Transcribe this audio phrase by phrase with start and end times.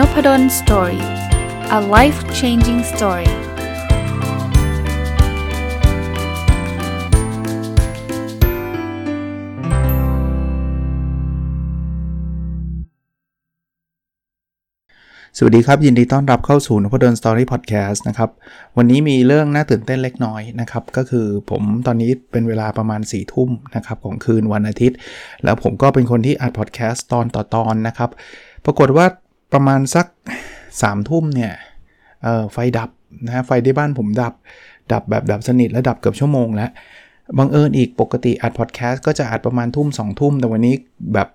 [0.00, 1.04] Nopadol's Story
[1.78, 3.30] a life changing story
[15.36, 18.30] สวัสดีครับ ยินดีต้อนรับเข้าสู่นพดล Story Podcast นะครับ
[18.76, 24.96] วันนี้มีเรื่องน่าตื่นเต้นเล็กน้อยนะครับ ก็คือผมตอนนี้เป็นเวลาประมาณ4ี่ทุ่มนะครับ ของคืนวันอาทิตย์
[25.44, 28.10] แล้วผมก็เป็นคนที่อัดพอดแคสต์ตอนต่อตอนนะครับ
[28.64, 29.06] ปรากฏว่า
[29.52, 30.06] ประมาณสัก
[30.52, 31.52] 3ามทุ่มเนี่ย
[32.52, 32.90] ไฟดับ
[33.24, 34.34] นะฮะไฟที่บ้านผมดับ
[34.92, 36.70] ดับแบบดับสนิทและดับเกือบชั่วโมงแล้ว
[37.38, 40.74] บังเอิญอีกปกติอัดพอดแคสต์ก็จะอัดประมาณทุ่มสองทุ่ม แต่วันนี้
[41.14, 41.28] แบบ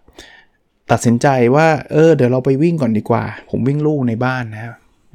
[0.91, 4.63] ตัดสินใจว่าเออเดี๋ยวเราไปวิ่งก่อนดีกว่า ผมวิ่งลู่ในบ้านนะ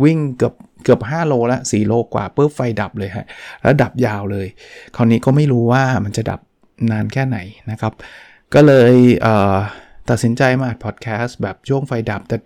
[0.04, 3.26] วิ่งเกือบเกือบ 5 โลละ4โลกว่าปุ๊บไฟดับเลยฮะ
[3.62, 4.46] แล้วดับยาวเลย
[4.96, 6.40] คราวนี้ก็ไม่รู้ว่ามันจะดับ
[6.90, 7.38] นานแค่ไหน
[7.70, 7.92] นะครับ
[8.54, 9.56] ก็เลยเออ
[10.10, 12.36] ตัดสินใจมาอัดพอดแคสต์แบบช่วงไฟดับ แต่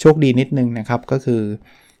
[0.00, 1.42] โชคดีนิดนึงนะครับ ก็คือ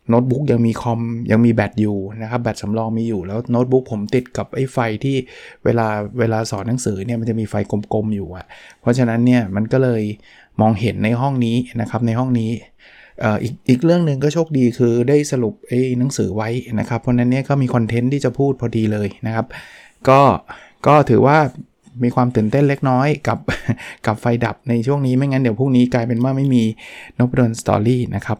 [0.08, 5.16] โน้ตบุ๊กยังมีคอมยังมีแบตอยู่นะครับ แบตสำรองมีอยู่แล้วโน้ตบุ๊กผมติดกับไอ้ไฟที่
[5.64, 5.86] เวลา
[6.18, 7.54] เวลาสอนหนังสือเนี่ยมันจะมีไฟ
[7.92, 8.46] กลมๆอยู่อะ
[8.80, 10.02] เพราะฉะนั้นเนี่ยมันก็เลย
[10.60, 12.50] มองเห็นในห้องนี้นะครับในห้องนี้
[13.42, 19.46] อีกอีกเรื่องหนึ่งก็โชคดีคือได้สรุปไอ้หนังสือไว้นะครับ เพราะนั้นเนี่ยก็มี content ที่จะพูดพอดีเลยนะครับ
[20.08, 20.20] ก็
[20.86, 21.38] ก็ถือว่า
[22.02, 23.38] มีความตื่นเต้นเล็กน้อยกับ
[24.06, 26.62] กับไฟดับในช่วงนี้ไม่งั้นเดี๋ยวพรุ่งนี้กลายเป็นว่าไม่มี
[27.18, 28.38] นพดล Story นะครับ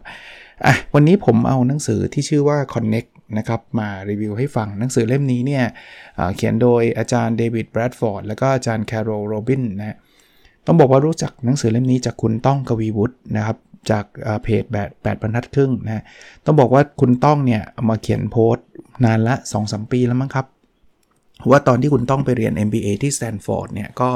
[0.65, 5.63] อะวันนี้ผมเอาหนังสือที่ชื่อว่า Connect นะครับมารีวิวให้ฟังหนังสือเล่มนี้เนี่ย
[6.35, 9.97] เขียนโดยอาจารย์ David Bradford แล้วก็อาจารย์ Carole Robin นะ
[10.65, 13.57] ต้องบอกว่ารู้จักหนังสือเล่มนี้จากคุณต้องกวีวุฒินะครับ
[13.91, 14.05] จาก
[14.43, 16.03] เพจแบบแปดบรรทัดครึ่งนะ
[16.45, 18.65] ต้องบอกว่าคุณต้องเนี่ยมาเขียนโพสต์
[19.05, 20.45] นานละ2-3ปีแล้วมั้งครับ
[21.51, 24.09] ว่าตอนที่คุณต้องไปเรียน MBA ที่สแตนฟอร์ดเนี่ยก็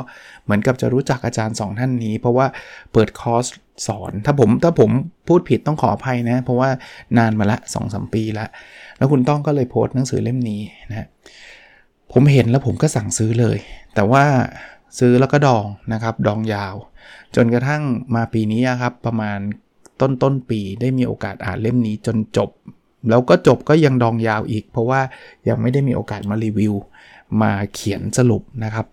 [0.43, 2.47] เหมือนกับจะรู้จักอาจารย์ 2 ท่านนี้ เพราะว่า
[2.93, 3.45] เปิดคอร์ส
[3.87, 4.89] สอน ถ้าผมถ้าผม
[5.27, 6.69] พูดผิดต้องขออภัยนะ เพราะว่า
[7.17, 8.45] นานมาละ2อสปีละ
[8.97, 11.07] แล้วคุณต้องก็เลยโพสต์หนังสือเล่มนี้นะ
[12.13, 13.57] ผมเห็นแล้วผมก็สั่งซื้อเลย
[13.95, 14.23] แต่ว่า
[14.99, 16.75] ซื้อแล้วก็ดองนะครับ ดองยาว
[17.35, 17.81] จนกระทั่ง
[18.15, 19.39] มาปีนี้ครับประมาณ
[20.01, 22.49] ต้นต้นปีได้มีโอกาสอ่านเล่มนี้จนจบ
[23.09, 25.01] แล้วก็จบก็ยังดองยาวอีก เพราะว่า
[25.49, 26.73] ยังไม่ได้มีโอกาสมารีวิว
[27.41, 28.85] มาเขียนสรุปนะครับ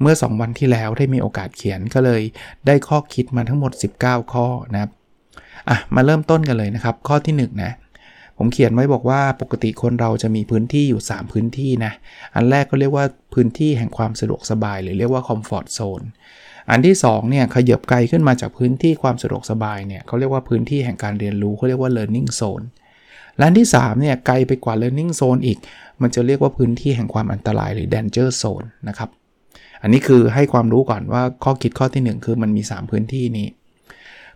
[0.00, 2.22] เมื่อ 2 วันที่แล้วได้มีโอกาสเขียนก็เลย
[2.66, 4.90] ได้ข้อคิดมาทั้งหมด 19 ข้อนะครับ
[5.68, 7.72] อะมาเริ่มต้นกันเลยนะครับ ข้อที่1นะ
[8.38, 11.92] ผมเขียนไว้บอกว่าปกติคนเราจะมีพื้นที่อยู่ 3 พื้นที่นะ
[12.34, 13.04] อันแรกก็เรียกว่า
[13.34, 16.02] พื้นที่แห่งความสะดวกสบาย หรือเรียกว่าคอมฟอร์ทโซน
[16.70, 22.64] อันที่2เนี่ยขยับไกลขึ้นมาจากพื้นที่ความสะดวกสบายเนี่ยเขาเรียกว่าพื้นที่แห่งการเรียนรู้เขาเรียกว่า learning zone
[23.36, 25.58] และอันที่3เนี่ยไกลไปกว่า learning zone อีก
[26.02, 29.10] มันจะเรียกว่าพื้นที่แห่งความอันตรายหรือ danger zone นะครับ
[29.82, 33.46] อันนี้คือให้ความรู้ก่อนว่าข้อคิดข้อที่ 1 คือมันมี 3 พื้นที่นี้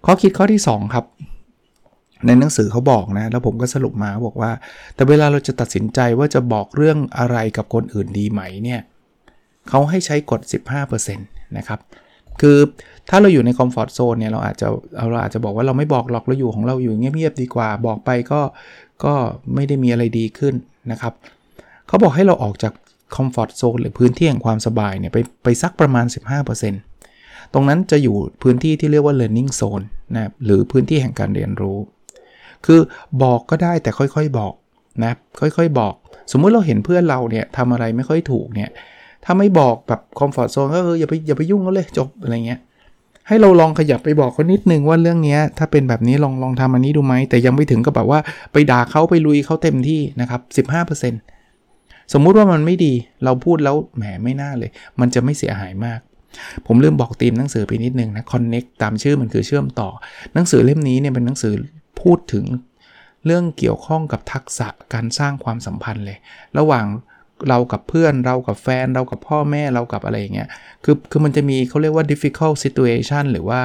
[0.07, 1.05] ข้อคิดข้อที่ 2 ครับ
[2.27, 4.51] ในหนังสือเขาบอกนะ แล้วผมก็สรุปมาบอกว่า
[4.95, 8.81] แต่เวลาเราจะตัดสินใจว่าจะบอกเรื่องอะไรกับคนอื่นดีไหมเนี่ย
[9.69, 10.41] เขาให้ใช้กฎ
[10.79, 11.81] 15%นะครับ
[12.41, 12.59] คือ
[13.09, 14.67] ถ้าเราอยู่ในคอมฟอร์ทโซนเนี่ยเราอาจจะ
[15.11, 18.41] เราอาจจะบอกว่าเราไม่บอกหรอกเราอยู่ของเราอยู่เงียบๆดีกว่า บอกไปก็
[19.05, 19.15] ก็
[19.55, 20.55] ไม่ได้มีอะไรดีขึ้น
[20.91, 21.13] นะครับ
[21.89, 22.73] เขาบอกให้เราออกจาก
[23.15, 26.07] คอมฟอร์ทโซนหรือพื้นที่แห่งความสบายเนี่ยไปไปสักประมาณ
[26.81, 31.79] 15%ตรงนั้นจะอยู่พื้นที่ที่เรียกว่า learning zone นะหรือพื้นที่แห่งการเรียนรู้
[32.67, 32.81] คือ
[33.23, 34.53] บอกก็ได้แต่ค่อยๆบอก
[35.05, 35.95] นะค่อยๆบอก
[36.33, 38.71] สมมุติเราเห็นเพื่อนเราเนี่ยทำอะไรไม่ค่อยถูกเนี่ย
[39.25, 42.61] ถ้าไม่บอกแบบคอมฟอร์ทโซนก็เอออย่าไปอย่าไปยุ่งเขาเลยจบอะไรเงี้ย
[43.29, 48.21] ให้เราลองขยับไปบอกเขานิดนึงว่าเรื่องนี้ถ้าเป็นแบบนี้ลองลองทำอันนี้ดูไหมแต่ยังไม่ถึงกับแบบว่า
[48.53, 51.36] ไปด่าเขาไปลุยเขาเต็มที่นะครับ15%
[52.13, 52.95] สมมุติว่ามันไม่ดี
[53.25, 56.01] เราพูดแล้วแหมไม่น่าเลย มันจะไม่เสียหายมาก
[56.67, 59.91] ผมลืมบอกตีมหนังสือไปนิดนึงนะ connect ตามชื่อมันคือเชื่อมต่อ
[60.35, 61.55] หนังสือเล่มนี้เนี่ยเป็นหนังสือ
[62.01, 62.45] พูดถึง
[63.27, 66.19] เรื่องเกี่ยวข้องกับทักษะการสร้างความสัมพันธ์เลย
[66.59, 66.87] ระหว่าง
[67.49, 70.49] เรากับเพื่อนเรากับแฟนเรากับพ่อแม่เรากับอะไรอย่างเงี้ย
[70.85, 73.61] คือคือมันจะมีเขาเรียกว่า difficult situation หรือว่า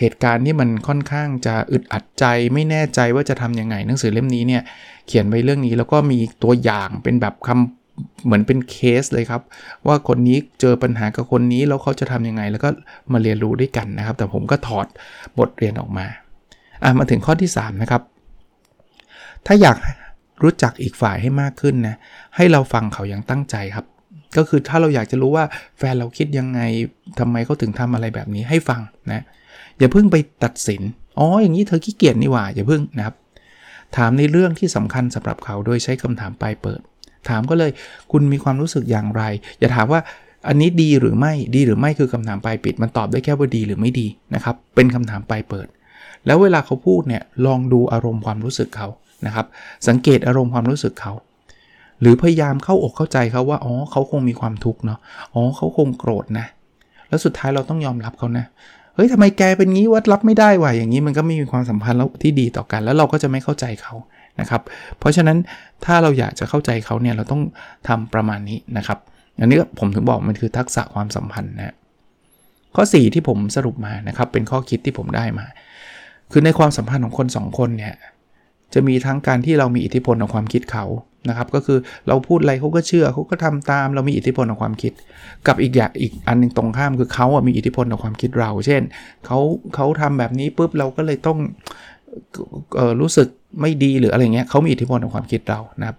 [0.00, 2.24] เหตุการณ์ที่มันค่อนข้างจะอึดอัดใจ
[2.54, 4.62] ไม่แน่ใจว่าจะทำยังไงหนังสือเล่มนี้เนี่ย
[5.06, 9.42] เขียนไว้เรื่องนี้แล้วก็มีตัวอย่างเป็นแบบคำเหมือนเป็นเคสเลยครับ
[9.86, 12.68] ว่าคนนี้เจอปัญหากับคนนี้แล้วเขาจะทำยังไง แล้วก็
[13.12, 14.86] มาเรียนรู้ด้วยกันนะครับ แต่ผมก็ถอด
[15.38, 16.06] บทเรียนออกมา
[16.82, 18.02] อะมาถึงข้อที่ 3 นะครับ
[19.46, 19.76] ถ้าอยาก
[20.42, 21.96] รู้จักอีกฝ่ายให้มากขึ้นนะ
[22.36, 23.86] ให้เราฟังเขาอย่างตั้งใจครับ
[24.36, 25.44] ก็คือถ้าเราอยากจะรู้ว่า
[25.78, 26.60] แฟนเราคิดยังไง
[27.18, 28.80] ทำไมเขาถึงทำอะไรแบบนี้ให้ฟัง
[29.12, 29.22] นะ
[29.78, 30.82] อย่าเพิ่งไปตัดสิน
[31.18, 33.14] อ๋ออย่างนี้เธอขี้เกียจนี่หว่าอย่าเพิ่งนะครับ
[33.96, 36.80] ถามในเรื่องที่สำคัญสำหรับเขาโดยใช้คำถามปลายเปิด
[37.28, 37.70] ถามก็เลย
[38.12, 39.22] คุณมีความรู้สึกอย่างไร
[39.58, 40.00] อย่าถามว่า
[40.48, 45.66] อันนี้ดีหรือไม่ดีหรือไม่คือคำถามปลายปิด มันตอบได้แค่ว่าดีหรือไม่ดีนะครับเป็นคำถามปลายเปิด
[46.26, 48.88] แล้วเวลาเขาพูดเนี่ยลองดูอารมณ์ความรู้สึกเขา
[49.26, 49.46] นะครับ
[49.88, 51.12] สังเกตอารมณ์ความรู้สึกเขา
[52.00, 54.98] หรือพยายามเข้าอกเข้าใจเขาว่า อ๋อ เขาคงมีความทุกข์เนาะ
[55.34, 56.46] อ๋อ เขาคงโกรธนะ
[57.08, 58.44] แล้วสุดท้ายเราต้องยอมรับเขานะ
[58.94, 63.94] เฮ้ยทำไมแกเป็นงี้วัดรับไม่ได้วะอย่างนี้มันก็ไม่มีความสัมพันธ์แล้วที่ดีต่อกัน แล้วเราก็จะไม่เข้าใจเขา
[64.40, 64.62] นะครับ
[64.98, 65.38] เพราะฉะนั้น
[65.84, 67.42] ถ้าเราอยากจะเข้าใจเขาเนี่ยเราต้อง
[67.88, 68.98] ทำประมาณนี้นะครับ
[69.40, 71.74] อันนี้ผมถึงบอกมันคือทักษะความสัมพันธ์นะ
[72.76, 75.46] ข้อ 4 ที่ผมสรุปมานะครับเป็นข้อคิดที่ผมได้มา
[76.32, 77.94] คือในความสัมพันธ์ของคน 2 คนเนี่ย
[78.74, 80.84] จะมีทั้งการที่เรามีอิทธิพลต่อความคิดเขา
[81.28, 81.78] นะครับ ก็คือ
[82.08, 84.92] เราพูดอะไรเขาก็เชื่อเขาก็ทำตามเรามีอิทธิพลต่อความคิด
[85.46, 88.82] กับอีกอย่างอีกอันนึงตรงข้ามคือเขาอะมีอิทธิพลต่อความคิดเรา เช่น
[89.26, 89.38] เขา
[89.74, 91.38] เขาทำแบบนี้ปุ๊บเราก็เลยต้อง
[92.78, 93.28] ออรู้สึก
[93.60, 95.96] ไม่ดีหรืออะไรเงี้ยเขามีอิทธิพลต่อความคิดเรานะครับ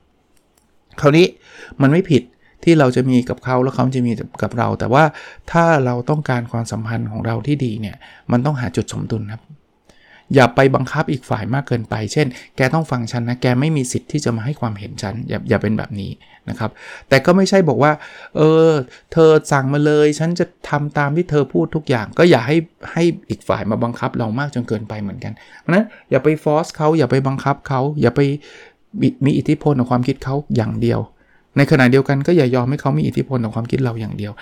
[1.01, 1.25] คราวนี้
[1.81, 2.23] มันไม่ผิด
[2.63, 4.11] ที่เราจะมีกับเขาแล้วเขาจะมี
[4.43, 5.03] กับเรา แต่ว่า
[5.51, 7.95] ถ้าเราต้องการความสัมพันธ์ของเราที่ดีเนี่ย
[8.31, 9.41] มันต้องหาจุดสมดุลครับ
[10.33, 12.27] อย่าไปบังคับอีกฝ่ายมากเกินไป เช่น
[12.57, 16.11] แกต้องฟังฉันนะ แกไม่มีสิทธิ์ที่จะมาให้ความเห็นฉัน อย่าอย่าเป็นแบบนี้
[16.49, 16.71] นะครับ
[17.09, 17.91] แต่ก็ไม่ใช่บอกว่า
[18.37, 18.69] เออ
[19.13, 22.57] เธอสั่งมาเลย ฉันจะทำตามที่เธอพูดทุกอย่าง ก็อย่าให้
[22.93, 28.19] ให้อีกฝ่ายมาบังคับเรามากจนเกินไปเหมือนกัน เพราะนั้นอย่าไปฟอสเขาอย่าไปบังคับเขาอย่าไป
[29.25, 30.99] มีอิทธิพลต่อความคิดเขาอย่างเดียว
[31.57, 34.33] ในขณะเดียวกันก็อย่ายอมให้เขามีอิทธิพลต่อความคิดเราอย่างเดียว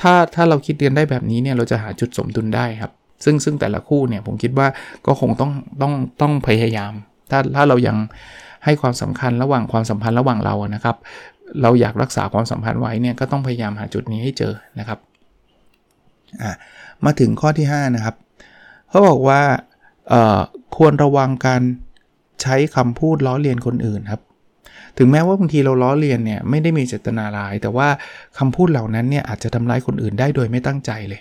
[0.00, 2.92] ถ้าถ้าเราคิดเรียนได้แบบนี้เนี่ยเราจะหาจุดสมดุลได้ครับ
[3.24, 4.66] ซึ่งซึ่งแต่ละคู่เนี่ยผมคิดว่า
[5.06, 6.92] ก็คงต้องต้องต้องพยายาม
[7.30, 7.96] ถ้าถ้าเรายัง
[8.64, 10.96] ให้ความสำคัญระหว่างความสัมพันธ์ระหว่างเรานะครับ
[11.62, 14.98] เราอยากรักษาความสัมพันธ์ไว้เนี่ยก็ต้องพยายามหาจุดนี้ให้เจอนะครับ
[17.04, 18.16] มาถึงข้อที่ 5 นะครับ
[18.88, 19.40] เขาบอกว่า
[20.76, 21.62] ควรระวังการ
[22.42, 24.22] ใช้คำพูดล้อเลียนคนอื่นครับ
[24.98, 27.88] ถึงแม้ว่าบางทีเราล้อเลียนเนี่ยไม่ได้มีเจตนาร้าย แต่ว่า
[28.38, 31.20] คำพูดเหล่านั้นเนี่ยอาจจะทำร้ายคนอื่นได้โดยไม่ตั้งใจเลย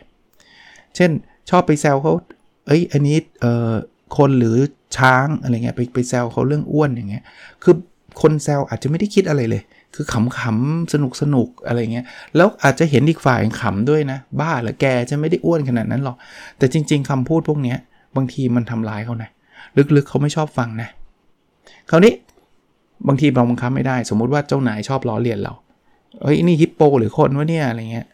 [0.95, 1.11] เช่น
[1.49, 2.13] ชอบไปแซวเขา
[2.67, 3.71] เอ้ยอันนี้เอ่อ
[4.17, 4.55] คนหรือ
[4.97, 7.23] ช้างอะไรเงี้ยไปไปแซวเขาเรื่องอ้วนอย่างเงี้ย
[7.63, 7.75] คือ
[8.21, 9.61] คนแซวอาจจะไม่ได้คิดอะไรเลย
[9.95, 12.05] คือขำๆสนุกสนุกอะไรเงี้ย
[12.35, 16.17] แล้วอาจจะเห็นอีกฝ่ายขำด้วยนะ บ้าเหรอแกจะไม่ได้อ้วนขนาดนั้นหรอก
[16.57, 17.77] แต่จริง ๆคำพูดพวกเนี้ย
[18.15, 19.29] บางทีมันทำร้ายเขานะ
[19.95, 20.89] ลึกๆเขาไม่ชอบฟังนะ
[21.89, 22.13] คราวนี้
[23.07, 25.53] บางทีเราบังคับไม่ได้ สมมุติว่าเจ้านายชอบล้อเลียนเรา
[26.21, 28.07] เฮ้ยนี่ฮิปโปหรือคนวะเนี่ยอะไรเงี้ย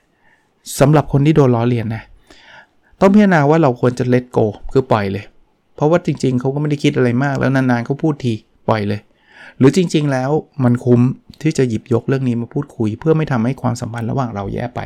[0.80, 2.04] สำหรับคนที่โดนล้อเลียนนะ
[3.02, 5.26] ต้องพิจารณาว่าเราควรจะ let go คือปล่อยเลย
[5.76, 8.34] เพราะว่าจริง ๆเขาก็ไม่ได้คิดอะไรมากแล้วนานๆเขาพูดที
[8.70, 9.00] ปล่อยเลย
[9.58, 10.32] หรือจริง ๆ แล้ว
[10.64, 11.02] มันคุ้ม
[11.42, 14.80] ที่จะหยิบยกเรื่องนี้มาพูดคุย เพื่อไม่ทำให้ความสัมพันธ์ระหว่างเราแย่ไป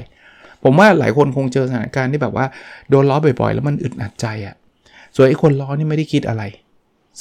[0.63, 2.46] ผมว่าหลายคนคงเจอสถานการณ์ที่แบบว่า
[2.90, 4.56] โดนล้อบ่อยๆ แล้วมันอึดอัดใจอะ่ะ
[5.16, 6.44] ส่วนไอ้คนล้อนี่ไม่ได้คิดอะไร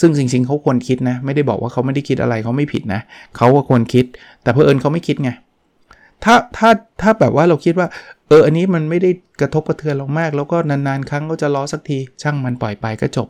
[0.00, 3.00] ซึ่งจริงๆเขาควรคิดนะ ไม่ได้บอกว่าเขาไม่ได้คิดอะไรเขาไม่ผิดนะ
[3.36, 4.04] เขาก็ควรคิด
[4.42, 5.30] แต่เพอเอิญเขาไม่คิดไง
[6.24, 6.70] ถ้าถ้า
[7.02, 7.88] ถ้าแบบว่าเราคิดว่า
[8.28, 13.28] เอออันนี้มันไม่ได้กระทบกระเทือนเรามาก แล้วก็นานๆ ครั้งก็จะล้อสักทีช่างมันปล่อยไปก็จบ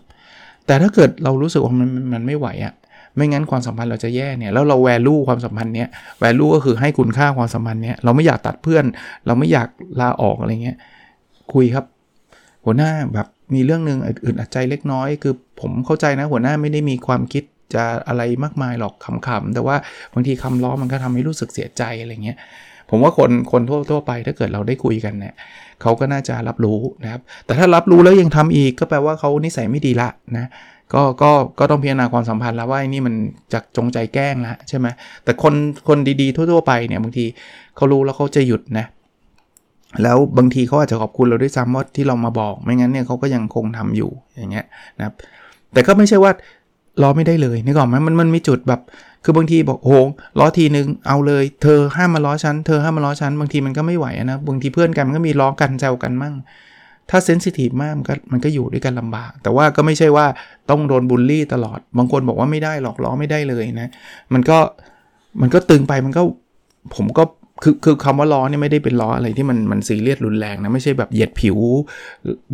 [0.67, 2.75] แต่ถ้าเกิดเรารู้สึกว่ามันมันไม่ไหวอะ่ะ
[3.17, 5.89] ไม่งั้นความสัมพันธ์เราจะแย่เนี่ยแล้วเราแวลูความสัมพันธ์เนี้ย
[6.21, 8.85] แวลูก็คือให้คุณค่าความสัมพันธ์เนี้ยเราไม่อยากตัดเพื่อน
[9.27, 9.69] เราไม่อยาก
[10.01, 10.77] ลาออกอะไรเงี้ย
[11.53, 11.85] คุยครับ
[12.65, 17.45] หัวหน้าแบบมีเรื่องหนึ่งอื่นอัดใจเล็กน้อย คือผมเข้าใจนะหัวหน้าไม่ได้มีความคิด
[17.75, 19.77] จะอะไรมากมายหรอกขำๆแต่ว่า
[20.15, 22.39] บางทีคำล้อมันก็ทำให้รู้สึกเสียใจอะไรเงี้ย
[22.91, 25.35] ผมว่าคนคนทั่วทั่วไปถ้าเกิดเราได้คุยกันเนี่ย
[25.83, 30.49] เขาก็น่าจะรับรู้นะครับแต่ถ้ารับรู้แล้วยังทำอีกก็แปลว่าเขานิสัยไม่ดีละนะ
[30.95, 33.15] ก็ก็ก็ต้องพิจารณาความสัมพันธ์แล้วว่าไอ้นี่มัน
[33.53, 34.87] จากจงใจแกล้งละใช่ไหม
[35.25, 35.55] แต่คน
[35.89, 37.25] คนดีๆ ทั่ว ๆ ไปเนี่ยบางที
[37.77, 38.87] เขารู้แล้วเขาจะหยุดนะ
[40.03, 44.67] แล้วบางทีเขาอาจจะขอบคุณเราด้วยซ้ำว่าที่เรามาบอก ไม่งั้นเนี่ยเขาก็ยังคงทำอยู่อย่างเงี้ย
[44.99, 45.15] นะครับ
[45.73, 46.33] แต่ก็ไม่ใช่ว่า
[47.03, 48.81] รอไม่ได้เลยนึกออกไหมมันมันมีจุดแบบ
[49.25, 49.93] คือบางทีบอกโห
[50.39, 56.35] ล้อทีนึงเอาเลย เธอห้ามมาล้อฉันเธอห้ามมาล้อฉันบางทีมันก็ไม่ไหวนะบางทีเพื่อนกันมันก็มีล้อกันแซวกันมั่ง
[57.11, 60.27] ถ้าเซนซิทีฟมากมันก็มันก็อยู่ด้วยกันลำบาก แต่ว่าก็ไม่ใช่ว่า
[60.71, 63.89] ต้องโดนบูลลี่ตลอด บางคนบอกว่าไม่ได้หรอกล้อไม่ได้เลยนะ
[64.33, 64.59] มันก็
[65.41, 66.23] มันก็ตึงไปมันก็
[66.95, 67.25] ผมก็
[67.63, 71.59] คือคือคำว่าล้อเนี่ยไม่ได้เป็นล้ออะไรที่มันมันซีเรียสรุนแรงนะไม่ใช่แบบเหยียดผิว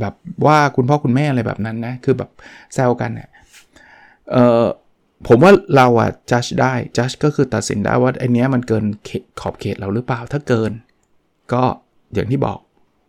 [0.00, 0.14] แบบ
[0.46, 2.30] ว่าคุณพ่อคุณแม่อะไรแบบนั้นนะคือแบบ
[2.74, 3.28] แซวกันเนี่ย
[5.28, 8.85] ผมว่าเราอะจัดได้จัดก็คือตัดสินได้ว่าไอเนี้ยมันเกิน
[9.40, 10.73] ขอบเขตเราหรือเปล่าถ้าเกิน
[11.52, 11.62] ก็
[12.14, 12.59] อย่างที่บอก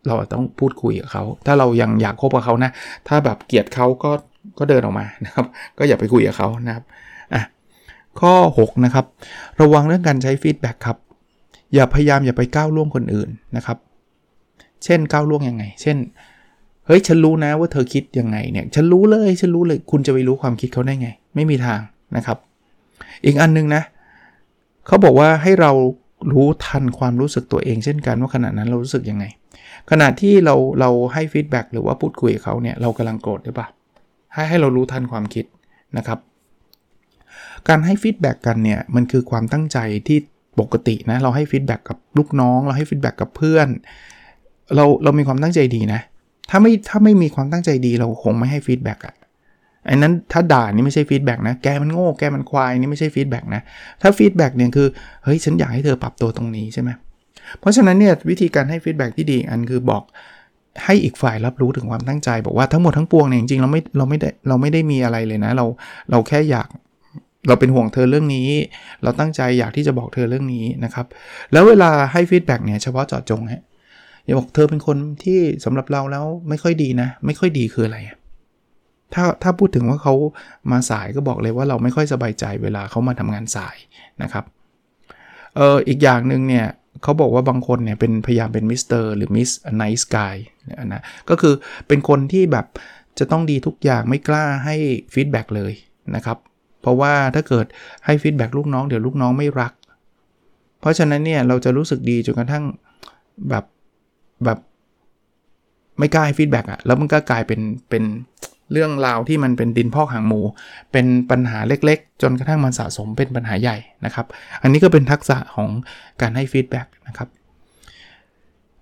[0.06, 2.70] เราต้องพูดคุยกับเขา ถ้าเรายังอยากคบกับเขานะ
[3.08, 4.10] ถ้าแบบเกลียดเขาก็
[4.58, 5.46] ก็เดินออกมานะครับ
[5.78, 6.84] ก็อย่าไปคุยกับเขานะครับ
[7.34, 7.42] อะ
[8.20, 9.06] ข้อ 6 นะครับ
[9.60, 10.98] ระวังเรื่องการใช้ฟีดแบ็กครับ
[11.74, 13.78] อย่าพยายามอย่าไปก้าวล่วงคนอื่นนะครับ
[14.84, 15.96] เช่นก้าวล่วงยังไง เช่น
[16.88, 21.80] เฮ้ยฉันรู้นะว่าเธอคิดยังไงเนี่ยฉันรู้เลยฉันรู้เลยคุณจะไปรู้ความคิดเขาได้ไง ไม่มีทาง
[22.16, 22.38] นะครับ
[23.24, 23.82] อีกอันนึงนะ
[24.86, 25.72] เขาบอกว่าให้เรา
[26.32, 29.24] รู้ทันความรู้สึกตัวเองเช่นกันว่าขณะนั้นเรารู้สึกยังไง
[29.90, 33.68] ขณะที่เราเราให้ feedback หรือว่าพูดคุยกับเขาเนี่ยเรากำลังโกรธหรือเปล่า
[34.34, 35.44] ให้ให้เรารู้ทันความคิด
[35.96, 36.18] นะครับ
[37.68, 39.78] การให้ feedback กันเนี่ยมันคือความตั้งใจ
[40.08, 40.18] ที่
[40.60, 43.68] ปกตินะเราให้ feedback กับลูกน้อง เราให้ feedback กับเพื่อน
[44.74, 46.00] เราเรามีความตั้งใจดีนะ
[46.50, 49.14] ถ้าไม่ถ้าไม่มีความตั้งใจดีเราคงไม่ให้ feedback อะ
[49.88, 53.62] อันนั้นถ้าด่านี่ไม่ใช่ feedback นะ แกมันโง่ แกมันควายนี่ไม่ใช่ feedback นะ
[54.02, 54.88] ถ้า feedback เนี่ยคือ
[55.24, 56.90] เฮ้ยฉันอยากให้เธอปรับตัวตรงนี้ใช่ไหม
[57.60, 60.02] เพราะฉะนั้นเนี่ยวิธีการให้ feedback ที่ดีอันคือบอก
[60.84, 65.66] ให้อีกฝ่ายรับรู้ถึงความตั้งใจ บอกว่าทั้งหมดทั้งปวงเนี่ยจริงๆเราไม่เราไม่ได้เราไม่ได้มีอะไรเลยนะ เรา
[66.10, 66.68] เราแค่อยาก
[67.48, 68.48] เราเป็นห่วงเธอเรื่องนี้
[69.02, 71.06] เราตั้งใจอยากที่จะบอกเธอเรื่องนี้นะครับ
[71.52, 73.62] แล้วเวลาให้ feedback เนี่ยเฉพาะเจาะจงฮะ
[74.28, 77.98] อย่าบอกเธอเป็นคนที่สำหรับเราแล้วไม่ค่อยดีนะ ไม่ค่อยดีคืออะไร
[79.14, 80.14] ถ้าถ้าพูดถึงว่าเขา
[80.72, 83.76] มาสายก็บอกเลยว่าเราไม่ค่อยสบายใจเวลาเขามาทำงานสาย
[84.22, 84.44] นะครับ
[85.56, 86.66] เอออีกอย่างหนึ่งเนี่ย
[87.02, 90.36] เขาบอกว่าบางคนเนี่ยเป็นพยายามเป็นมิสเตอร์หรือ Miss Nice Guy
[90.92, 91.54] นะก็คือ
[91.88, 92.66] เป็นคนที่แบบ
[93.18, 94.76] จะต้องดีทุกอย่างไม่กล้าให้
[95.14, 95.72] feedback เลย
[96.14, 96.38] นะครับ
[96.80, 97.66] เพราะว่าถ้าเกิด
[98.04, 99.72] ให้ feedback ลูกน้องเดี๋ยวลูกน้องไม่รัก
[100.80, 102.64] เพราะฉะนั้นเนี่ยเราจะรู้สึกดีจนกระทั่ง
[103.50, 103.64] แบบ
[104.44, 104.58] แบบ
[105.98, 108.04] ไม่กล้าให้ feedback อะแล้วมันก็กลายเป็นเป็น
[108.72, 110.40] เรื่องราวที่มันเป็นดินพอกหางหมู
[110.92, 114.26] เป็นปัญหาเล็กๆ จนกระทั่งมันสะสมเป็นปัญหาใหญ่นะครับ
[114.62, 115.68] อันนี้ก็เป็นทักษะของ
[116.20, 117.28] การให้ feedback นะครับ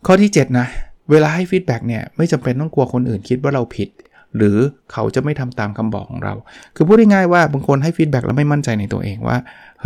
[0.07, 0.67] ข้อที่ 7 นะ
[1.11, 3.89] เวลาให้ feedback เนี่ย ไม่จำเป็นต้องกลัวคนอื่นคิดว่าเราผิด
[4.37, 4.57] หรือ
[4.93, 6.35] เขาจะไม่ทำตามคำบอกของเรา
[6.77, 9.37] คือพูดง่ายๆว่าบางคนให้ feedback แล้วไม่มั่นใจในตัวเองว่า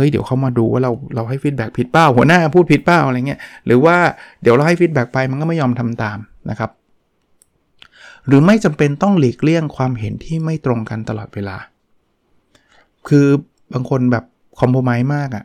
[0.01, 3.95] เฮ้ยเดี๋ยวเขามาดูว่าเราเราให้ feedback ผิดเปล่าหัวหน้าพูดผิดเปล่าอะไรเงี้ยหรือว่า
[4.41, 6.17] เดี๋ยวเราให้ feedback ไปมันก็ไม่ยอมทำตาม
[6.49, 6.71] นะครับ
[8.27, 11.57] หรือไม่จำเป็นต้องหลีกเลี่ยงความเห็นที่ไม่ตรงกันตลอดเวลา
[13.07, 13.27] คือ
[13.73, 14.23] บางคนแบบ
[14.59, 15.43] compromise มากอะ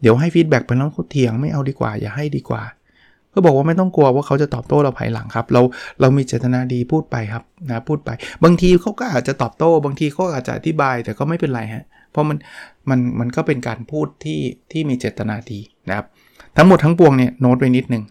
[0.00, 2.62] เดี๋ยวให้ feedback ไปแล้วเขาเถียงไม่เอาดีกว่า อย่าให้ดีกว่า
[3.36, 5.60] ก็บอกว่าไม่ต้องกลัวว่าเขาจะตอบโต้เราภายหลังครับ เรา
[6.00, 8.10] เรามีเจตนาดีพูดไปครับนะพูดไป
[8.44, 12.36] บางทีเขาก็อาจจะตอบโต้ บางทีเขาอาจจะอธิบายแต่ก็ไม่เป็นไรฮะเพราะมัน
[12.90, 14.40] มันมันก็เป็นการพูดที่
[14.72, 16.06] ที่มีเจตนาดีนะครับ
[16.56, 18.04] ทั้งหมดทั้งปวงเนี่ยโน้ตไว้นิดนึง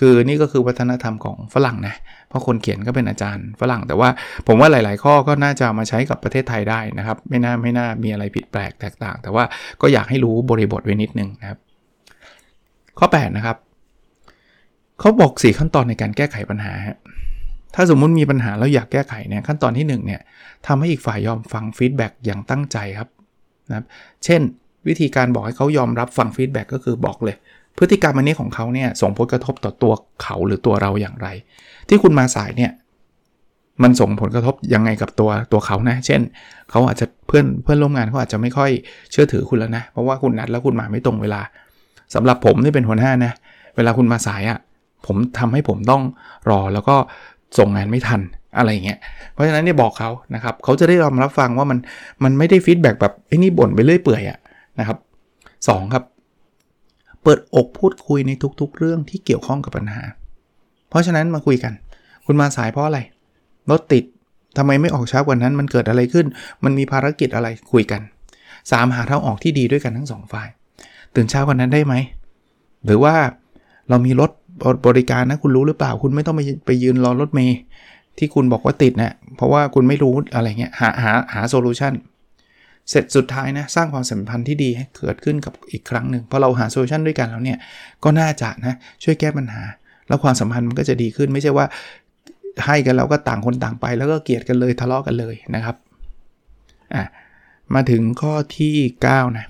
[0.00, 1.94] คือนี่ก็คือวัฒนธรรมของฝรั่งนะ
[2.28, 4.08] เพราะคนเขียนก็เป็นอาจารย์ฝรั่ง แต่ว่า
[4.46, 9.44] ผมว่าหลาย ๆ ข้อก็น่าจะมาใช้กับประเทศไทยได้นะครับ ไม่น่าไม่น่ามีอะไรผิดแปลกแตกต่าง แต่ว่า
[9.80, 11.58] ก็อยากให้รู้บริบทไว้นิดนึงนะครับ
[12.98, 13.56] ข้อ 8 นะครับ
[15.00, 16.72] เขาบอก 4 ขั้นตอนในการแก้ไขปัญหา
[17.74, 20.20] ถ้าสมมุติมีปัญหาแล้วอยากแก้ไขเนี่ยขั้นตอนที่1เนี่ย
[20.66, 23.08] ทำให้อีกฝ่ายยอมฟัง feedback อย่างตั้งใจครับ
[23.72, 23.86] นะครับ
[24.24, 24.40] เช่น
[24.88, 27.36] วิธีการบอกให้เขายอมรับฟัง feedback ก็คือบอกเลย
[27.78, 31.28] พฤติกรรมอันนี้ของเขาเนี่ยส่งผลกระทบต่อตัวเขาหรือตัวเราอย่างไร
[31.88, 32.72] ที่คุณมาสายเนี่ย
[33.82, 36.20] มันส่งผลกระทบยังไงกับตัวตัวเขานะ เช่น
[36.70, 38.70] เขาอาจจะเพื่อนเพื่อนร่วมงานเขาอาจจะไม่ค่อย
[39.10, 41.40] เชื่อถือคุณแล้วนะ เพราะว่าคุณนัดแล้วคุณมาไม่ตรงเวลา
[42.14, 43.32] สำหรับผมที่เป็นหัวหน้านะ
[43.76, 44.58] เวลาคุณมาสายอะ่ะ
[45.06, 46.02] ผมทำให้ผมต้อง
[46.50, 46.96] รอแล้วก็
[47.58, 48.20] ส่งงานไม่ทัน
[48.56, 48.98] อะไรเงี้ย
[49.32, 51.78] เพราะฉะนั้นเนี่ยบอกเขานะครับเขาจะได้ยอมรับฟังว่ามัน
[52.24, 54.38] มันไม่ได้ฟีดแบ็กแบบไอ้นี่บ่นไปเรื่อยเปื่อยอะ
[54.78, 54.98] นะครับ
[55.46, 56.04] 2ครับ
[57.22, 60.02] เปิดอกพูดคุยในทุกๆ เรื่องที่เกี่ยวข้องกับปัญหา
[60.88, 61.72] เพราะฉะนั้นมาคุยกัน
[62.26, 63.00] คุณมาสายเพราะอะไร
[63.70, 64.04] รถติด
[64.58, 66.26] ทำไมไม่ออกช้ากว่านั้นมันเกิดอะไรขึ้น
[66.64, 68.00] มันมีภารกิจอะไรคุยกัน
[68.50, 70.48] 3 หาทางออกที่ดีด้วยกันทั้งสองฝ่าย
[71.14, 71.94] ตื่นเช้ากว่านั้นได้ไหม
[72.84, 73.14] หรือว่า
[73.88, 74.30] เรามีรถ
[74.86, 77.58] บริการนะคุณรู้หรือเปล่า คุณไม่ต้องไปไปยืนรอรถเมล์
[78.18, 81.92] ที่คุณบอกว่าติดนะเพราะว่าคุณไม่รู้อะไรเงี้ยหาหาหา solution
[82.90, 87.58] เสร็จสุดท้ายนะสร้างความสัมพันธ์ที่ดีให้เกิดขึ้นกับอีกครั้งหนึ่งพอเราหา solution ด้วยกันแล้วเนี่ย
[88.04, 89.62] ก็น่าจะนะช่วยแก้ปัญหา
[90.08, 91.66] แล้วความสัมพันธ์มันก็จะดีขึ้นไม่ใช่ว่า
[92.64, 95.76] ให้กันแล้วก็ต่างคนต่างไป แล้วก็เกลียดกันเลยทะเลาะกันเลยนะครับ
[96.94, 97.04] อะ
[97.74, 98.74] มาถึงข้อที่
[99.06, 99.46] 9นะ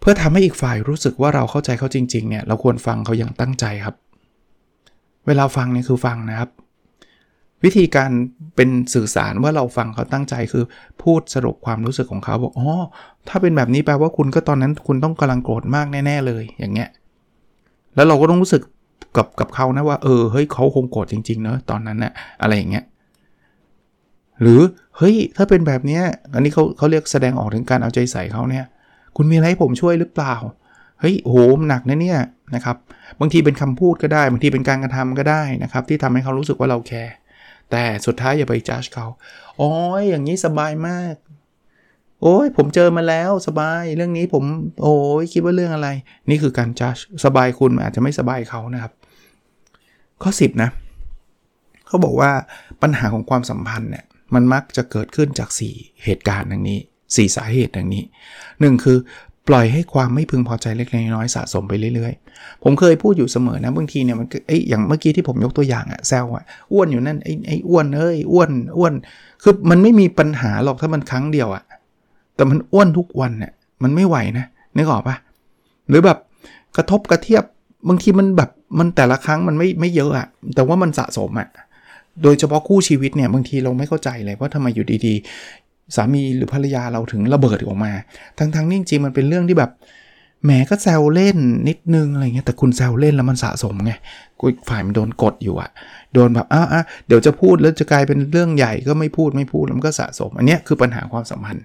[0.00, 3.96] เพื่อทำให้อีกฝ่ายรู้สึกว่าเราเข้าใจเขาจริงๆเนี่ยเราควรฟังเขาอย่างตั้งใจครับ
[5.26, 6.50] เวลาฟังเนี่ยคือฟังนะครับ
[7.64, 8.10] วิธีการ
[8.56, 10.64] เป็นสื่อสารว่าเราฟังเขาตั้งใจคือ
[11.02, 12.70] พูดสรุปความรู้สึกของเขาบอกอ๋อ
[13.28, 16.88] ถ้าเป็นแบบนี้แปลว่าคุณก็ตอนนั้นคุณต้องกำลังโกรธมากแน่ ๆ เลยอย่างเงี้ย
[17.96, 18.62] แล้วเราก็ต้องรู้สึก
[19.16, 22.84] กับกับเขานะว่าเออเฮ้ยเขาคงโกรธจริงๆเนอะตอนนั้นนะอะไรอย่างเงี้ย
[24.42, 24.60] หรือ
[24.96, 26.02] เฮ้ยถ้าเป็นแบบเนี้ย
[26.34, 28.64] อันนี้เขาเขาเรียกแสดงออกถึงการเอาใจใส่เขาเนี่ย
[29.16, 30.34] คุณมีอะไรให้ผมช่วยหรือเปล่า
[31.00, 32.20] เฮ้ยโหมหนักนะเนี่ย
[32.54, 32.76] นะครับ
[33.20, 37.14] บางทีเป็นคำพูดก็ได้บางทีเป็นการกระทำก็ได้นะครับ ที่ทำให้เขารู้สึกว่าเราแคร์
[37.70, 39.06] แต่สุดท้ายอย่าไปจัดเขา
[39.60, 39.70] อ๋อ
[40.08, 41.14] อย่างนี้สบายมาก
[42.22, 44.44] โอ้ยผมเจอมาแล้วสบายเรื่องนี้ผม
[44.82, 45.88] โอ้ยคิดว่าเรื่องอะไร
[46.30, 46.94] นี่คือการจัด
[47.24, 48.92] สบายคุณอาจจะไม่สบายเขานะครับ
[50.22, 50.70] ข้อ 10 นะ
[51.86, 52.30] เขาบอกว่า
[52.82, 54.04] ปัญหาของความสัมพันธ์เนี่ย
[54.34, 58.04] มันมักจะเกิดขึ้นจาก 4 เหตุการณ์ดังนี้ 4 สาเหตุดังนี้
[58.44, 58.98] 1 คือ
[59.48, 68.92] ปล่อยให้ความไม่พึงพอใจเล็กๆน้อยๆสะสมไปเรื่อยๆ ผมเคยพูดอยู่เสมอนะบางทีเนี่ยมันไอ้อย่างเมื่อกี้ที่ผมยกตัวอย่างอะแซวอะอ้วนอยู่นั่นไอ้ไอ้อ้วนเอ้ยอ้วนอ้วน
[69.42, 71.64] คือมันไม่มีปัญหาหรอกถ้ามันครั้งเดียวอะ
[72.36, 75.16] แต่มันอ้วนทุกวันเนี่ยมันไม่ไหวนะนึกออกปะ
[75.88, 76.18] หรือแบบ
[76.76, 77.44] กระทบกระเทียบ
[77.88, 81.48] บางทีมันแบบมันแต่ละครั้งมันไม่ไม่เยอะอะแต่ว่ามันสะสมอะ
[82.22, 87.92] โดยเฉพาะคู่ชีวิตเนี่ยบางทีเราไม่เข้าใจเลยว่าทำไมอยู่ดีๆ สามีหรือภรรยาเราถึงระเบิดออกมา
[88.38, 89.70] ทั้งๆนี่จริงๆมันเป็นเรื่องที่แบบ
[90.44, 91.38] แหมก็แซวเล่น
[91.68, 93.92] นิดนึงอะไรเงี้ยแต่คุณแซวเล่นแล้วมันสะสมไง
[94.40, 95.70] กูฝ่ายมันโดนกดอยู่อะ
[96.14, 101.64] โดนแบบอ้าเดี๋ยวจะพูดแล้วจะกลายเป็นเรื่องใหญ่ก็ไม่พูดไม่พูดแล้วมันก็สะสม อันนี้คือปัญหาความสัมพันธ์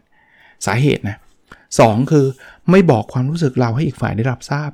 [0.66, 1.18] สาเหตุนะ
[1.80, 2.26] สคือ
[2.72, 4.72] ไม่บอกความรู้สึกเราให้อีกฝ่ายได้รับทราบ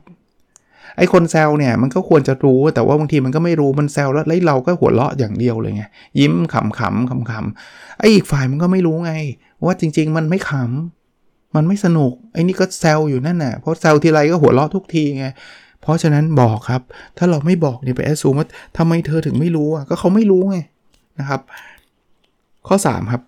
[0.98, 5.84] ไอ้คนแซวเนี่ยมันก็ควรจะรู้แต่ว่าบางทีมันก็ไม่รู้มันแซวแล้วแล้เราก็หัวเราะอย่างเดียวเลยไง
[6.20, 9.14] ยิ้มขำขำขำขำไอ้อีกฝ่ายมันก็ไม่รู้ไง
[9.66, 15.26] ว่าจริง ๆ มันไม่ขำมันไม่สนุกไอ้นี่ก็แซวอยู่นั่นน่ะเพราะแซวทีไรก็หัวเราะทุกทีไง
[15.82, 16.82] เพราะฉะนั้นบอกครับ
[17.18, 20.58] ถ้าเราไม่บอกเนี่ยไปแอสซูมว่าทำไมเธอถึงไม่รู้อะก็เขาไม่รู้ไง
[21.20, 21.42] นะครับ
[22.68, 23.22] ข้อ 3 ครับ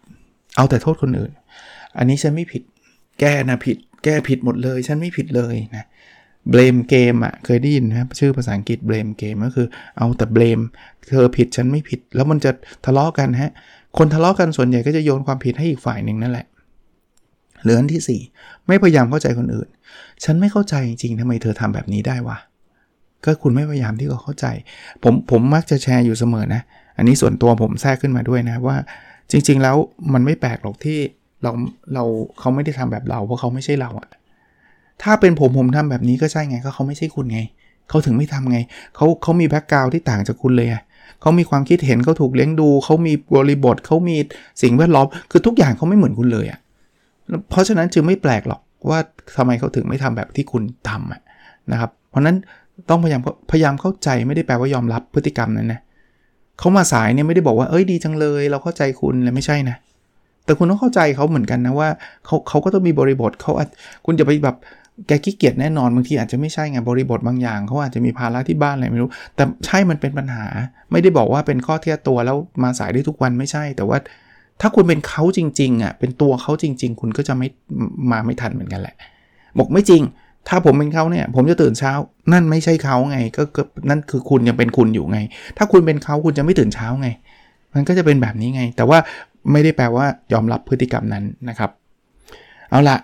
[0.56, 1.32] เอาแต่โทษคนอื่น
[1.98, 2.64] อันนี้ฉันไม่ผิด
[3.20, 5.86] แกนะผิด แกผิดหมดเลย ฉันไม่ผิดเลยนะ
[6.50, 9.68] เบลมเกมอะเคยได้ยินไหมชื่อภาษาอังกฤษเบลมเกมก็คือ
[9.98, 10.60] เอาแต่เบลม
[11.10, 12.52] เธอผิดฉันไม่ผิด แล้วมันจะ
[12.86, 13.52] ทะเลาะกันฮะ
[13.98, 16.46] คนทะเลาะกันส่วนใหญ่ก็จะโยนความผิดให้อีกฝ่ายหนึ่งนั่นแหละ
[17.62, 19.68] เหลืออันที่ 4 ไม่พยายามเข้าใจคนอื่น
[20.24, 22.38] ฉันไม่เข้าใจจริงๆทำไมเธอทำแบบนี้ได้วะ
[23.26, 24.46] ก็คุณไม่พยายามที่จะเข้าใจ
[25.04, 26.62] ผมผมมักจะแชร์อยู่เสมอนะ
[26.98, 28.78] อันนี้ส่วนตัวผมแทรกขึ้นมาด้วยนะว่า
[29.32, 29.76] จริง ๆ แล้ว
[30.14, 30.98] มันไม่แปลกหรอกที่
[31.44, 31.52] เรา
[31.94, 32.04] เรา
[32.40, 34.10] เขาไม่ได้ทำแบบเราเพราะเขาไม่ใช่เราอะ
[35.04, 37.40] ถ้าเป็นผมผมทำแบบนี้ก็ใช่ไงก็เขาไม่ใช่คุณไง
[37.90, 38.58] เขาถึงไม่ทำไง
[38.96, 40.82] เขาเขามีแบ็กกราวที่ต่างจากคุณเลยอะ
[41.22, 44.16] เขามีความคิดเห็นเขาถูกเลี้ยงดู เขามีบริบทเขามี
[44.62, 46.60] สิ่งแวดล้อมคือทุกอย่างเขาไม่เหมือนคุณเลยอะ
[47.50, 49.00] เพราะฉะนั้นจึงไม่แปลกหรอกว่า
[49.38, 51.22] ทำไมเขาถึงไม่ทำแบบที่คุณทำะ
[51.72, 52.36] นะครับ เพราะนั้น
[52.90, 55.80] ต้องพยายามพยายามเข้าใจไม่ได้แปลว่ายอมรับพฤติกรรมนั้นนะ
[56.60, 59.76] เขามาสายเนี่ยไม่ได้บอกว่าเอ้ยดีจังเลย เราเข้าใจคุณเลยไม่ใช่นะ
[60.46, 61.90] แต่คุณต้องเข้าใจเขาเหมือนกันนะว่า
[62.26, 63.52] เขาเขาก็ต้องมีบริบทเขา
[64.06, 64.56] คุณจะไปแบบ
[65.08, 70.46] แกขี้เกียจแน่นอนบางทีอาจจะไม่ใช่ไงบริบทบางอย่างเขาอาจจะมีภาระที่บ้านอะไรไม่รู้ แต่ใช่มันเป็นปัญหา
[70.92, 73.98] ไม่ได้บอกว่าเป็นข้อเทียบตัวแล้วมาสายได้ทุกวันไม่ใช่ แต่ว่า
[74.62, 77.48] ถ้าคุณเป็นเขาจริงๆอะเป็นตัวเขาจริง ๆ คุณก็จะไม่
[78.12, 78.96] มาไม่ทันเหมือนกันแหละ
[79.58, 80.02] บอกไม่จริง
[80.48, 81.92] ถ้าผมเป็นเขาเนี่ย ผมจะตื่นเช้า
[82.34, 83.18] นั่นไม่ใช่เขาไง
[83.58, 85.20] ก็นั่นคือคุณยังเป็นคุณอยู่ไง
[85.58, 87.08] ถ้าคุณเป็นเขาคุณจะไม่ตื่นเช้าไง
[87.74, 89.00] มันก็จะเป็นแบบนี้ไง แต่ว่า
[89.52, 91.72] ไม่ได้แปลว่ายอมรับพฤติกรรมนั้นนะครับ
[92.70, 92.98] เอาละ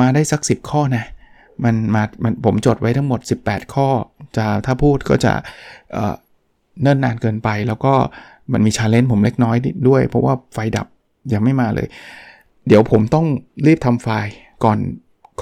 [0.00, 1.04] มาได้สัก 10 ข้อนะ
[1.64, 3.88] มันมามันผมจดไว้ทั้งหมด 18 ข้อ
[4.36, 5.32] จะถ้าพูดก็จะ
[6.82, 7.94] เนิ่นนานเกินไป แล้วก็
[8.52, 9.56] มันมี challenge ผมเล็กน้อย
[9.88, 10.86] ด้วย เพราะว่าไฟดับ
[11.32, 11.86] ยังไม่มาเลย
[12.68, 13.26] เดี๋ยวผมต้อง
[13.66, 14.32] รีบทำไฟล์
[14.64, 14.78] ก่อน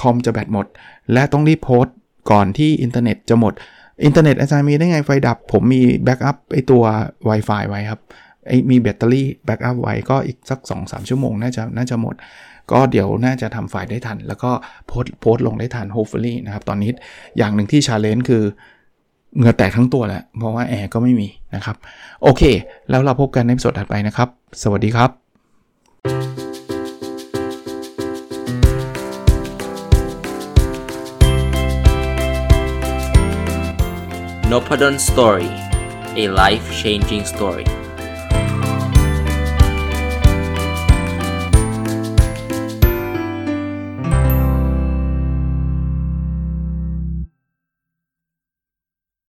[0.01, 0.67] คอมจะแบตหมด
[1.13, 1.95] และต้องรีบโพสต์
[2.31, 3.53] ก่อนที่อินเทอร์เน็ตจะหมด
[4.05, 6.83] อินเทอร์เน็ตอาจารย์มีได้ไงไฟดับ ผมมี backup ไอตัว
[7.29, 8.01] Wi-Fi ไว้ครับ
[8.47, 12.15] ไอมีแบตเตอรี่ backup ไว้ก็อีกสัก 2-3 ชั่วโมงน่าจะน่าจะหมด
[12.73, 14.51] ก็เดี๋ยวน่าจะทำไฟล์ได้ทัน แล้วก็
[14.87, 16.91] โพสโพสลงได้ทัน hopefully นะครับ ตอนนี้
[17.39, 18.43] อย่างหนึ่งที่ชาเลนจ์คือ
[19.37, 21.77] เหงื่อแตกทั้งตัวแหละ เพราะว่าแอร์ก็ไม่มีนะครับ
[22.23, 22.43] โอเค
[22.91, 24.29] แล้วเราพบกันในสดถัดไปนะครับ
[24.63, 25.11] สวัสดีครับ
[34.53, 35.51] n o p a d o n Story
[36.23, 37.78] a life changing story